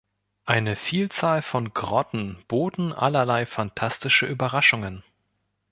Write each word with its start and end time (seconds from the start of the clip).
Eine 0.45 0.75
Vielzahl 0.77 1.43
von 1.43 1.75
Grotten 1.75 2.43
boten 2.47 2.91
allerlei 2.91 3.45
fantastische 3.45 4.25
Überraschungen. 4.25 5.03